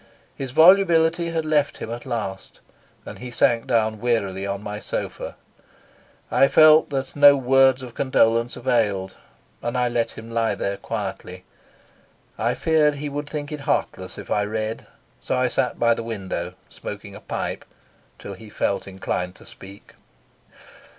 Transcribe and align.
His 0.33 0.49
volubility 0.51 1.29
had 1.29 1.45
left 1.45 1.77
him 1.77 1.91
at 1.91 2.07
last, 2.07 2.59
and 3.05 3.19
he 3.19 3.29
sank 3.29 3.67
down 3.67 4.01
wearily 4.01 4.47
on 4.47 4.63
my 4.63 4.79
sofa. 4.79 5.35
I 6.31 6.47
felt 6.47 6.89
that 6.89 7.15
no 7.15 7.37
words 7.37 7.83
of 7.83 7.93
condolence 7.93 8.55
availed, 8.57 9.13
and 9.61 9.77
I 9.77 9.87
let 9.89 10.09
him 10.09 10.31
lie 10.31 10.55
there 10.55 10.77
quietly. 10.77 11.43
I 12.39 12.55
feared 12.55 12.95
he 12.95 13.09
would 13.09 13.29
think 13.29 13.51
it 13.51 13.59
heartless 13.59 14.17
if 14.17 14.31
I 14.31 14.43
read, 14.43 14.87
so 15.21 15.37
I 15.37 15.47
sat 15.47 15.77
by 15.77 15.93
the 15.93 16.01
window, 16.01 16.55
smoking 16.67 17.13
a 17.13 17.21
pipe, 17.21 17.63
till 18.17 18.33
he 18.33 18.49
felt 18.49 18.87
inclined 18.87 19.35
to 19.35 19.45
speak. 19.45 19.93